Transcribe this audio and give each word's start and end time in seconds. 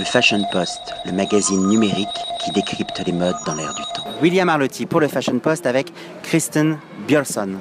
Le 0.00 0.06
Fashion 0.06 0.42
Post, 0.50 0.80
le 1.04 1.12
magazine 1.12 1.68
numérique 1.68 2.08
qui 2.42 2.50
décrypte 2.52 3.02
les 3.04 3.12
modes 3.12 3.36
dans 3.44 3.54
l'air 3.54 3.74
du 3.74 3.82
temps. 3.94 4.06
William 4.22 4.48
Arlotti 4.48 4.86
pour 4.86 4.98
le 4.98 5.08
Fashion 5.08 5.38
Post 5.38 5.66
avec 5.66 5.92
Kristen 6.22 6.78
Björnsson. 7.06 7.58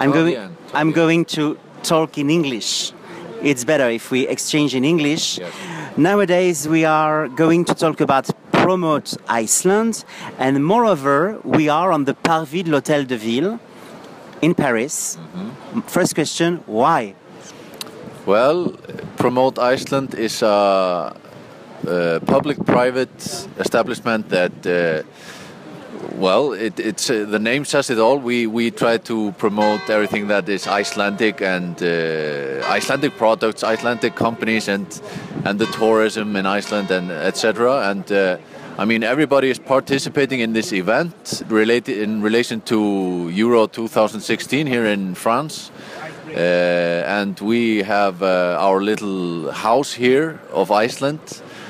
I'm, 0.00 0.10
going, 0.10 0.34
I'm 0.74 0.90
going 0.90 1.24
to 1.26 1.56
talk 1.84 2.18
in 2.18 2.30
English. 2.30 2.92
It's 3.44 3.64
better 3.64 3.88
if 3.88 4.10
we 4.10 4.26
exchange 4.26 4.74
in 4.74 4.82
English. 4.82 5.38
Yes. 5.38 5.52
Nowadays, 5.96 6.66
we 6.66 6.84
are 6.84 7.28
going 7.28 7.64
to 7.66 7.74
talk 7.76 8.00
about 8.00 8.28
promote 8.50 9.16
Iceland, 9.28 10.04
and 10.40 10.64
moreover, 10.64 11.38
we 11.44 11.68
are 11.68 11.92
on 11.92 12.06
the 12.06 12.14
Parvis 12.14 12.64
de 12.64 12.72
l'Hôtel 12.72 13.06
de 13.06 13.16
Ville 13.16 13.60
in 14.42 14.52
Paris. 14.52 15.16
First 15.86 16.16
question: 16.16 16.60
Why? 16.66 17.14
Well, 18.26 18.74
Promote 19.16 19.60
Iceland 19.60 20.14
is 20.14 20.42
a 20.42 21.14
public-private 22.26 23.48
establishment 23.58 24.28
that, 24.28 24.66
uh, 24.66 25.02
well, 26.16 26.52
it, 26.52 26.78
it's 26.80 27.10
uh, 27.10 27.24
the 27.28 27.38
name 27.38 27.64
says 27.64 27.90
it 27.90 27.98
all. 27.98 28.18
We 28.18 28.46
we 28.46 28.70
try 28.70 28.98
to 28.98 29.32
promote 29.32 29.88
everything 29.90 30.28
that 30.28 30.48
is 30.48 30.66
Icelandic 30.66 31.40
and 31.40 31.82
uh, 31.82 32.76
Icelandic 32.76 33.16
products, 33.16 33.62
Icelandic 33.62 34.14
companies, 34.14 34.68
and 34.68 34.86
and 35.44 35.58
the 35.58 35.66
tourism 35.66 36.36
in 36.36 36.46
Iceland 36.46 36.90
and 36.90 37.10
etc. 37.10 37.90
And 37.90 38.10
uh, 38.12 38.36
I 38.78 38.84
mean, 38.84 39.02
everybody 39.02 39.50
is 39.50 39.58
participating 39.58 40.40
in 40.40 40.52
this 40.52 40.72
event 40.72 41.42
related 41.48 41.98
in 41.98 42.22
relation 42.22 42.60
to 42.62 43.28
Euro 43.28 43.66
2016 43.66 44.66
here 44.66 44.86
in 44.86 45.14
France. 45.14 45.72
Uh, 46.28 47.02
and 47.06 47.40
we 47.40 47.82
have 47.82 48.22
uh, 48.22 48.56
our 48.60 48.82
little 48.82 49.50
house 49.50 49.92
here 49.92 50.38
of 50.52 50.70
Iceland, 50.70 51.20
uh, 51.20 51.67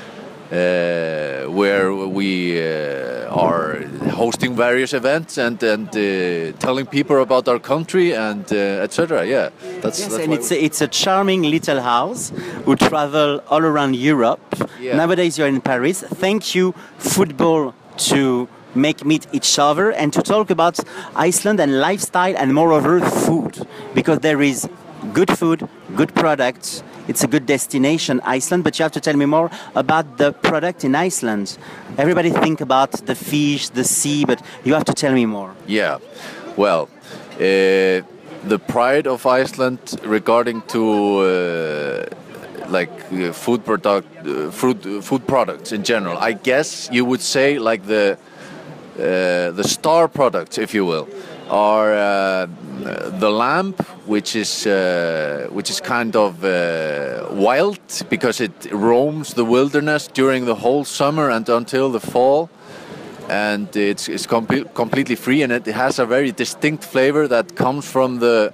where 0.49 1.93
we 1.93 2.59
uh, 2.59 3.27
are 3.29 3.83
hosting 4.11 4.55
various 4.55 4.93
events 4.93 5.37
and 5.37 5.61
and 5.63 5.89
uh, 5.89 6.57
telling 6.59 6.85
people 6.85 7.21
about 7.21 7.47
our 7.47 7.59
country 7.59 8.13
and 8.15 8.45
uh, 8.51 8.85
etc. 8.85 9.25
Yeah, 9.25 9.49
that's, 9.81 9.99
Yes, 9.99 10.09
that's 10.09 10.23
and 10.23 10.33
it's 10.33 10.51
a, 10.51 10.63
it's 10.63 10.81
a 10.81 10.87
charming 10.87 11.43
little 11.43 11.81
house 11.81 12.31
who 12.65 12.75
travel 12.75 13.41
all 13.47 13.63
around 13.63 13.95
Europe. 13.95 14.41
Yeah. 14.79 14.95
Nowadays, 14.95 15.37
you're 15.37 15.47
in 15.47 15.61
Paris. 15.61 16.01
Thank 16.01 16.55
you, 16.55 16.73
football, 16.97 17.73
to 18.11 18.47
make 18.75 19.05
meet 19.05 19.27
each 19.31 19.57
other 19.59 19.91
and 19.91 20.13
to 20.13 20.21
talk 20.21 20.49
about 20.49 20.79
Iceland 21.15 21.59
and 21.59 21.79
lifestyle 21.79 22.35
and 22.37 22.53
moreover 22.53 22.99
food 23.01 23.67
because 23.93 24.19
there 24.19 24.41
is 24.41 24.69
good 25.13 25.31
food, 25.37 25.67
good 25.95 26.13
products. 26.13 26.83
It's 27.09 27.23
a 27.23 27.27
good 27.27 27.47
destination, 27.47 28.21
Iceland. 28.23 28.63
But 28.63 28.77
you 28.77 28.83
have 28.83 28.91
to 28.91 29.01
tell 29.01 29.17
me 29.17 29.25
more 29.25 29.49
about 29.73 30.17
the 30.17 30.31
product 30.31 30.83
in 30.83 30.93
Iceland. 30.93 31.57
Everybody 31.97 32.29
think 32.29 32.61
about 32.61 32.91
the 32.91 33.15
fish, 33.15 33.69
the 33.69 33.83
sea, 33.83 34.25
but 34.25 34.39
you 34.63 34.75
have 34.75 34.85
to 34.85 34.93
tell 34.93 35.13
me 35.13 35.25
more. 35.25 35.51
Yeah, 35.67 35.97
well, 36.55 36.87
uh, 37.35 38.03
the 38.47 38.59
pride 38.67 39.07
of 39.07 39.25
Iceland 39.25 39.79
regarding 40.03 40.61
to 40.67 40.83
uh, 41.19 42.05
like 42.69 42.91
uh, 43.11 43.33
food 43.33 43.65
product, 43.65 44.07
uh, 44.27 44.51
fruit, 44.51 44.85
uh, 44.85 45.01
food 45.01 45.25
products 45.25 45.71
in 45.71 45.83
general. 45.83 46.15
I 46.17 46.33
guess 46.33 46.89
you 46.91 47.05
would 47.05 47.21
say 47.21 47.57
like 47.57 47.87
the 47.87 48.19
uh, 48.99 49.51
the 49.51 49.63
star 49.63 50.07
products, 50.07 50.57
if 50.59 50.75
you 50.75 50.85
will, 50.85 51.07
are 51.49 52.47
the 53.19 53.31
lamb, 53.31 53.73
which 54.09 54.35
is 54.35 54.65
uh, 54.65 55.47
which 55.51 55.69
is 55.69 55.79
kind 55.79 56.15
of 56.15 56.43
uh, 56.43 57.27
wild 57.31 57.79
because 58.09 58.41
it 58.41 58.71
roams 58.71 59.35
the 59.35 59.45
wilderness 59.45 60.07
during 60.07 60.45
the 60.45 60.55
whole 60.55 60.83
summer 60.83 61.29
and 61.29 61.47
until 61.47 61.91
the 61.91 61.99
fall. 61.99 62.49
And 63.29 63.67
it's, 63.75 64.09
it's 64.09 64.25
comple- 64.25 64.73
completely 64.73 65.15
free 65.15 65.43
and 65.43 65.51
it 65.51 65.67
has 65.67 65.99
a 65.99 66.05
very 66.07 66.31
distinct 66.31 66.83
flavor 66.83 67.27
that 67.27 67.55
comes 67.55 67.85
from 67.85 68.19
the 68.19 68.51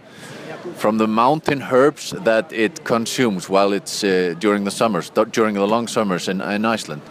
from 0.76 0.98
the 0.98 1.08
mountain 1.08 1.62
herbs 1.62 2.14
that 2.24 2.52
it 2.52 2.84
consumes 2.84 3.48
while 3.48 3.72
it's 3.72 4.04
uh, 4.04 4.36
during 4.40 4.66
the 4.66 4.72
summers 4.72 5.10
during 5.32 5.56
the 5.56 5.68
long 5.68 5.88
summers 5.88 6.28
in, 6.28 6.42
in 6.42 6.66
Iceland. 6.66 7.02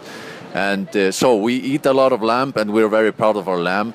And 0.53 0.87
uh, 0.95 1.11
so 1.11 1.35
we 1.35 1.55
eat 1.55 1.85
a 1.87 1.93
lot 1.93 2.13
of 2.13 2.21
lamb 2.21 2.53
and 2.55 2.71
we're 2.71 2.89
very 2.89 3.11
proud 3.11 3.37
of 3.37 3.47
our 3.47 3.59
lamb 3.59 3.93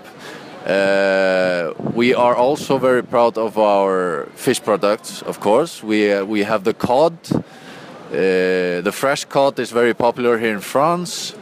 uh, 0.67 1.73
we 1.95 2.15
are 2.15 2.35
also 2.35 2.79
very 2.79 3.03
proud 3.03 3.39
of 3.39 3.57
our 3.59 4.27
fish 4.35 4.63
products 4.63 5.23
of 5.23 5.41
course 5.41 5.83
we 5.83 6.13
uh, 6.13 6.25
we 6.25 6.43
have 6.43 6.65
the 6.65 6.75
cod 6.75 7.15
uh, 7.33 8.81
the 8.83 8.93
fresh 8.93 9.25
cod 9.25 9.59
is 9.59 9.71
very 9.71 9.95
popular 9.95 10.39
here 10.39 10.53
in 10.53 10.61
France 10.61 11.35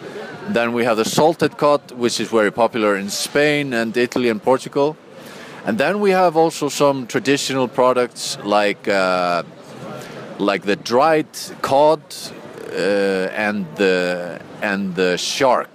then 0.49 0.73
we 0.73 0.85
have 0.85 0.97
the 0.97 1.05
salted 1.05 1.59
cod, 1.59 1.93
which 1.93 2.21
is 2.21 2.29
very 2.29 2.51
popular 2.51 2.97
in 2.97 3.11
Spain 3.11 3.75
and 3.75 3.97
Italy 3.97 4.31
and 4.31 4.43
Portugal. 4.43 4.97
And 5.67 5.77
then 5.77 6.01
we 6.01 6.11
have 6.11 6.37
also 6.37 6.69
some 6.71 7.07
traditional 7.07 7.69
products 7.69 8.39
like 8.45 8.89
uh, 8.89 9.43
like 10.39 10.63
the 10.63 10.77
dried 10.77 11.29
cod 11.61 12.01
uh, 12.71 13.29
and 13.37 13.67
the 13.77 14.41
and 14.63 14.95
the 14.95 15.19
shark. 15.19 15.69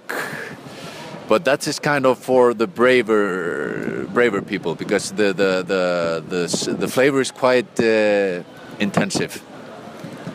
But 1.34 1.44
that 1.46 1.66
is 1.66 1.80
kind 1.80 2.06
of 2.06 2.20
for 2.20 2.54
the 2.54 2.68
braver 2.68 4.06
braver 4.12 4.40
people 4.40 4.76
because 4.76 5.10
the 5.10 5.32
the 5.32 5.52
the 5.72 5.84
the, 6.28 6.74
the 6.78 6.86
flavor 6.86 7.20
is 7.20 7.32
quite 7.32 7.72
uh, 7.80 8.44
intensive. 8.78 9.42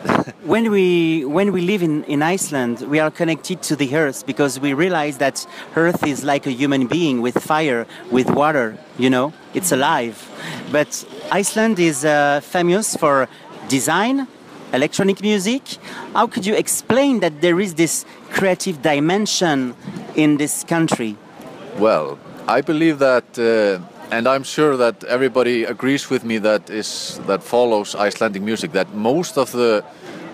when 0.44 0.70
we 0.70 1.24
when 1.24 1.52
we 1.52 1.62
live 1.62 1.82
in, 1.82 2.04
in 2.04 2.22
Iceland, 2.22 2.82
we 2.82 2.98
are 3.00 3.10
connected 3.10 3.62
to 3.62 3.76
the 3.76 3.96
earth 3.96 4.26
because 4.26 4.60
we 4.60 4.74
realize 4.74 5.16
that 5.16 5.46
earth 5.74 6.06
is 6.06 6.22
like 6.22 6.44
a 6.46 6.52
human 6.52 6.86
being 6.86 7.22
with 7.22 7.42
fire, 7.42 7.86
with 8.10 8.28
water. 8.28 8.76
You 8.98 9.08
know, 9.08 9.32
it's 9.54 9.72
alive. 9.72 10.16
But 10.70 10.90
Iceland 11.32 11.78
is 11.78 12.04
uh, 12.04 12.40
famous 12.42 12.94
for 12.94 13.26
design, 13.68 14.28
electronic 14.74 15.22
music. 15.22 15.62
How 16.12 16.26
could 16.26 16.44
you 16.44 16.54
explain 16.54 17.20
that 17.20 17.40
there 17.40 17.58
is 17.58 17.72
this 17.76 18.04
creative 18.30 18.82
dimension 18.82 19.74
in 20.14 20.36
this 20.36 20.64
country? 20.64 21.16
Well, 21.78 22.18
I 22.46 22.60
believe 22.60 22.98
that, 22.98 23.38
uh, 23.38 23.78
and 24.10 24.26
I'm 24.26 24.42
sure 24.42 24.76
that 24.76 25.04
everybody 25.04 25.64
agrees 25.64 26.10
with 26.10 26.24
me 26.24 26.38
that 26.38 26.70
is 26.70 27.20
that 27.26 27.42
follows 27.42 27.94
Icelandic 27.94 28.42
music. 28.42 28.72
That 28.72 28.94
most 28.94 29.38
of 29.38 29.52
the 29.52 29.84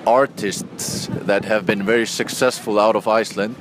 artists 0.06 1.08
that 1.10 1.44
have 1.44 1.66
been 1.66 1.84
very 1.84 2.06
successful 2.06 2.78
out 2.78 2.96
of 2.96 3.08
Iceland 3.08 3.56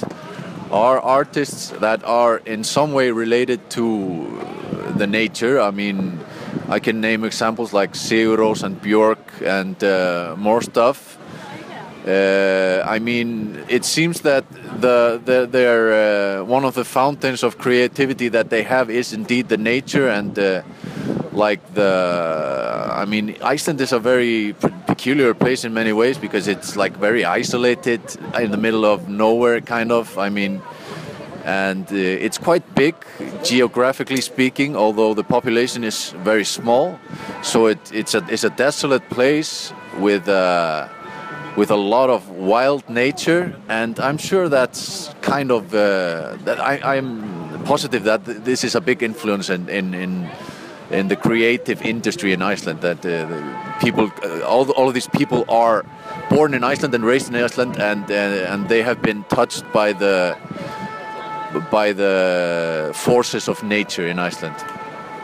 are 0.72 1.00
artists 1.00 1.70
that 1.80 2.04
are 2.04 2.38
in 2.46 2.64
some 2.64 2.94
way 2.94 3.12
related 3.12 3.70
to 3.72 4.40
the 4.98 5.08
nature. 5.08 5.60
I 5.60 5.72
mean, 5.72 6.20
I 6.70 6.80
can 6.80 7.02
name 7.02 7.24
examples 7.24 7.74
like 7.74 7.94
Sigur 7.94 8.38
Rós 8.38 8.64
and 8.64 8.82
Björk 8.82 9.18
and 9.44 9.84
uh, 9.84 10.36
more 10.38 10.62
stuff. 10.62 11.18
Uh, 12.06 12.84
I 12.86 13.00
mean, 13.00 13.64
it 13.68 13.84
seems 13.84 14.22
that 14.22 14.46
the, 14.80 15.20
the 15.26 15.48
they're 15.50 16.40
uh, 16.40 16.44
one 16.44 16.64
of 16.64 16.76
the 16.76 16.86
fountains 16.86 17.42
of 17.42 17.58
creativity 17.58 18.30
that 18.30 18.52
they 18.52 18.62
have 18.62 18.92
is 18.92 19.12
indeed 19.12 19.50
the 19.50 19.58
nature 19.58 20.08
and 20.08 20.38
uh, 20.38 20.62
like 21.32 21.74
the. 21.74 22.92
I 22.92 23.06
mean, 23.06 23.36
Iceland 23.42 23.82
is 23.82 23.92
a 23.92 23.98
very 23.98 24.54
peculiar 24.86 25.34
place 25.34 25.66
in 25.66 25.74
many 25.74 25.94
ways 25.94 26.20
because 26.20 26.48
it's 26.48 26.76
like 26.76 26.96
very 26.96 27.26
isolated 27.26 28.02
in 28.40 28.52
the 28.52 28.58
middle 28.58 28.86
of 28.86 29.10
nowhere, 29.10 29.60
kind 29.62 29.92
of. 29.92 30.16
I 30.20 30.30
mean, 30.30 30.62
and 31.44 31.88
uh, 31.92 31.96
it's 31.96 32.38
quite 32.38 32.76
big 32.76 32.94
geographically 33.44 34.22
speaking, 34.22 34.76
although 34.76 35.16
the 35.16 35.24
population 35.24 35.84
is 35.84 36.12
very 36.24 36.46
small. 36.46 37.00
So 37.42 37.66
it, 37.66 37.80
it's 37.92 38.14
a 38.14 38.24
it's 38.30 38.44
a 38.44 38.52
desolate 38.52 39.10
place 39.10 39.74
with. 39.98 40.30
With 41.56 41.72
a 41.72 41.76
lot 41.76 42.10
of 42.10 42.30
wild 42.30 42.90
nature, 42.90 43.56
and 43.70 43.98
I'm 44.00 44.18
sure 44.18 44.50
that's 44.50 45.14
kind 45.22 45.52
of 45.52 45.74
uh, 45.74 46.36
that 46.44 46.60
I, 46.60 46.98
I'm 46.98 47.64
positive 47.64 48.04
that 48.04 48.26
th- 48.26 48.40
this 48.44 48.64
is 48.66 48.76
a 48.76 48.82
big 48.82 49.02
influence 49.02 49.50
in 49.50 49.70
in, 49.70 49.94
in, 49.94 50.30
in 50.92 51.08
the 51.08 51.16
creative 51.16 51.82
industry 51.82 52.34
in 52.34 52.42
Iceland. 52.42 52.82
That 52.82 53.06
uh, 53.06 53.80
people, 53.80 54.12
uh, 54.22 54.42
all 54.42 54.70
all 54.72 54.88
of 54.90 54.94
these 54.94 55.08
people 55.08 55.46
are 55.48 55.86
born 56.30 56.54
in 56.54 56.64
Iceland 56.64 56.94
and 56.94 57.06
raised 57.06 57.30
in 57.30 57.36
Iceland, 57.36 57.80
and 57.80 58.12
uh, 58.12 58.52
and 58.52 58.68
they 58.68 58.84
have 58.84 59.02
been 59.02 59.24
touched 59.30 59.64
by 59.72 59.94
the 59.94 60.36
by 61.72 61.94
the 61.94 62.92
forces 62.94 63.48
of 63.48 63.64
nature 63.64 64.06
in 64.08 64.20
Iceland. 64.20 64.56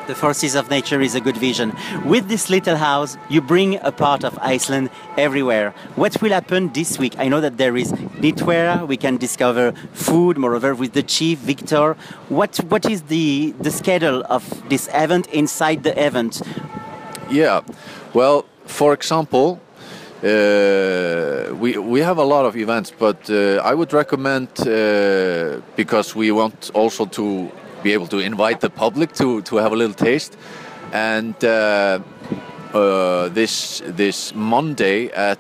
The 0.08 0.16
forces 0.16 0.56
of 0.56 0.70
nature 0.70 1.00
is 1.00 1.16
a 1.16 1.22
good 1.22 1.38
vision. 1.38 1.74
With 2.06 2.28
this 2.28 2.50
little 2.50 2.76
house, 2.76 3.18
you 3.30 3.40
bring 3.40 3.80
a 3.82 3.92
part 3.92 4.24
of 4.24 4.38
Iceland 4.42 4.90
everywhere. 5.16 5.74
What 5.96 6.22
will 6.22 6.32
happen 6.32 6.74
this 6.74 6.98
week? 7.00 7.16
I 7.18 7.28
know 7.28 7.40
that 7.40 7.58
there 7.58 7.78
is 7.78 7.92
knitwear. 8.20 8.88
We 8.88 8.98
can 8.98 9.18
discover 9.18 9.74
food. 9.94 10.38
Moreover, 10.38 10.74
with 10.76 10.94
the 10.94 11.04
chief 11.04 11.40
Victor, 11.40 11.96
what 12.30 12.58
what 12.70 12.86
is 12.86 13.04
the 13.04 13.54
the 13.62 13.72
schedule 13.72 14.24
of 14.30 14.44
this 14.70 14.90
event 14.94 15.28
inside 15.28 15.84
the 15.84 15.94
event? 16.08 16.42
Yeah, 17.30 17.62
well, 18.14 18.46
for 18.66 18.94
example, 18.94 19.60
Uh, 20.24 20.28
we 21.60 21.70
we 21.94 22.00
have 22.04 22.22
a 22.22 22.24
lot 22.24 22.46
of 22.46 22.56
events, 22.56 22.94
but 23.00 23.18
uh, 23.30 23.72
I 23.72 23.74
would 23.74 23.92
recommend 23.92 24.50
uh, 24.60 24.68
because 25.76 26.16
we 26.16 26.30
want 26.32 26.70
also 26.74 27.06
to 27.08 27.50
be 27.84 27.94
able 27.94 28.08
to 28.08 28.20
invite 28.20 28.60
the 28.62 28.70
public 28.70 29.14
to 29.14 29.42
to 29.44 29.58
have 29.58 29.72
a 29.72 29.76
little 29.76 29.96
taste, 29.96 30.38
and 30.92 31.36
uh, 31.44 32.00
uh, 32.74 33.30
this 33.30 33.82
this 33.86 34.34
Monday 34.36 35.10
at 35.12 35.40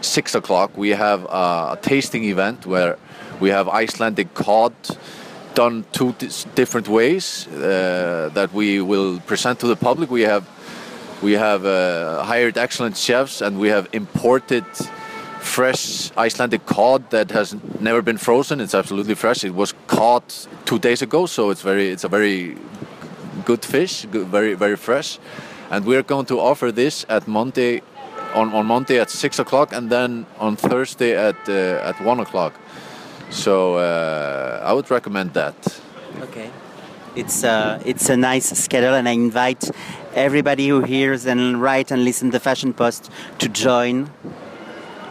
six 0.00 0.34
o'clock 0.34 0.76
we 0.76 0.90
have 0.90 1.24
a, 1.24 1.78
tasting 1.80 2.24
event 2.24 2.66
where 2.66 2.98
we 3.40 3.50
have 3.50 3.68
Icelandic 3.68 4.34
cod 4.34 4.72
done 5.54 5.84
two 5.92 6.14
different 6.54 6.88
ways 6.88 7.46
uh, 7.48 8.30
that 8.34 8.52
we 8.52 8.80
will 8.80 9.20
present 9.20 9.60
to 9.60 9.66
the 9.66 9.76
public. 9.76 10.10
We 10.10 10.22
have 10.22 10.44
we 11.22 11.32
have 11.32 11.64
uh, 11.64 12.22
hired 12.24 12.58
excellent 12.58 12.96
chefs 12.96 13.40
and 13.40 13.58
we 13.58 13.68
have 13.68 13.88
imported 13.92 14.64
fresh 15.44 16.10
Icelandic 16.16 16.66
cod 16.66 17.10
that 17.10 17.30
has 17.30 17.56
never 17.80 18.02
been 18.02 18.18
frozen. 18.18 18.60
It's 18.60 18.74
absolutely 18.74 19.14
fresh. 19.14 19.44
It 19.44 19.54
was 19.54 19.74
caught 19.86 20.48
two 20.64 20.78
days 20.78 21.02
ago, 21.02 21.26
so 21.26 21.50
it's 21.50 21.62
very 21.62 21.88
it's 21.88 22.04
a 22.04 22.08
very 22.08 22.56
good 23.44 23.64
fish, 23.64 24.06
good, 24.10 24.26
very 24.28 24.54
very 24.54 24.76
fresh. 24.76 25.18
And 25.70 25.84
we're 25.84 26.02
going 26.02 26.26
to 26.26 26.40
offer 26.40 26.72
this 26.72 27.06
at 27.08 27.26
Monday 27.28 27.82
on, 28.34 28.52
on 28.52 28.66
Monday 28.66 29.00
at 29.00 29.10
six 29.10 29.38
o'clock 29.38 29.72
and 29.72 29.90
then 29.90 30.26
on 30.38 30.56
Thursday 30.56 31.14
at 31.14 31.36
uh, 31.48 31.88
at 31.90 32.00
one 32.00 32.20
o'clock. 32.20 32.52
So 33.30 33.76
uh, 33.76 34.62
I 34.64 34.72
would 34.72 34.90
recommend 34.90 35.34
that. 35.34 35.54
Okay. 36.20 36.50
It's 37.16 37.44
a, 37.44 37.80
it's 37.84 38.08
a 38.08 38.16
nice 38.16 38.50
schedule, 38.58 38.94
and 38.94 39.08
I 39.08 39.12
invite 39.12 39.70
everybody 40.14 40.68
who 40.68 40.82
hears 40.82 41.26
and 41.26 41.62
write 41.62 41.92
and 41.92 42.04
listen 42.04 42.32
to 42.32 42.40
Fashion 42.40 42.72
Post 42.72 43.08
to 43.38 43.48
join, 43.48 44.10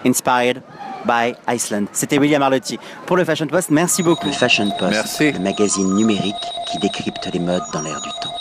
inspired 0.05 0.61
by 1.05 1.35
Iceland. 1.47 1.85
C'était 1.91 2.17
William 2.17 2.41
Arlotti 2.41 2.79
pour 3.05 3.17
le 3.17 3.25
Fashion 3.25 3.47
Post. 3.47 3.69
Merci 3.71 4.03
beaucoup. 4.03 4.27
Le 4.27 4.31
Fashion 4.33 4.69
Post, 4.79 4.91
Merci. 4.91 5.31
le 5.31 5.39
magazine 5.39 5.93
numérique 5.95 6.35
qui 6.71 6.77
décrypte 6.79 7.29
les 7.33 7.39
modes 7.39 7.63
dans 7.73 7.81
l'air 7.81 7.99
du 8.01 8.09
temps. 8.21 8.33